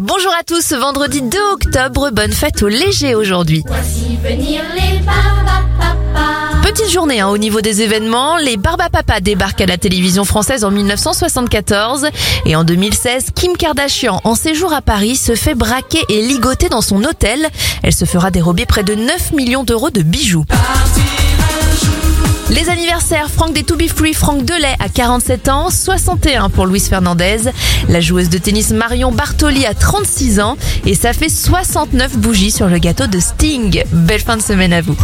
Bonjour 0.00 0.30
à 0.38 0.44
tous, 0.44 0.74
vendredi 0.74 1.22
2 1.22 1.36
octobre, 1.54 2.10
bonne 2.12 2.30
fête 2.30 2.62
au 2.62 2.68
léger 2.68 3.16
aujourd'hui. 3.16 3.64
Barbapapas. 5.04 6.62
Petite 6.62 6.88
journée 6.88 7.18
hein, 7.18 7.26
au 7.26 7.36
niveau 7.36 7.60
des 7.60 7.82
événements, 7.82 8.36
les 8.36 8.56
Barbapapa 8.56 9.18
débarquent 9.18 9.62
à 9.62 9.66
la 9.66 9.76
télévision 9.76 10.24
française 10.24 10.62
en 10.62 10.70
1974 10.70 12.10
et 12.46 12.54
en 12.54 12.62
2016, 12.62 13.30
Kim 13.34 13.56
Kardashian 13.56 14.20
en 14.22 14.36
séjour 14.36 14.72
à 14.72 14.82
Paris 14.82 15.16
se 15.16 15.34
fait 15.34 15.56
braquer 15.56 16.04
et 16.08 16.22
ligoter 16.22 16.68
dans 16.68 16.80
son 16.80 17.02
hôtel. 17.02 17.48
Elle 17.82 17.92
se 17.92 18.04
fera 18.04 18.30
dérober 18.30 18.66
près 18.66 18.84
de 18.84 18.94
9 18.94 19.32
millions 19.32 19.64
d'euros 19.64 19.90
de 19.90 20.02
bijoux. 20.02 20.44
Franck 23.00 23.52
des 23.52 23.62
To 23.62 23.76
Be 23.76 23.86
Franck 24.12 24.44
Delay 24.44 24.74
à 24.80 24.88
47 24.88 25.48
ans, 25.48 25.70
61 25.70 26.50
pour 26.50 26.66
Luis 26.66 26.80
Fernandez, 26.80 27.42
la 27.88 28.00
joueuse 28.00 28.28
de 28.28 28.38
tennis 28.38 28.70
Marion 28.70 29.12
Bartoli 29.12 29.64
à 29.66 29.74
36 29.74 30.40
ans 30.40 30.56
et 30.84 30.94
ça 30.94 31.12
fait 31.12 31.28
69 31.28 32.18
bougies 32.18 32.50
sur 32.50 32.66
le 32.66 32.78
gâteau 32.78 33.06
de 33.06 33.20
Sting. 33.20 33.82
Belle 33.92 34.20
fin 34.20 34.36
de 34.36 34.42
semaine 34.42 34.72
à 34.72 34.80
vous. 34.80 34.96